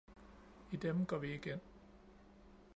[0.71, 1.59] I dem går vi ikke ind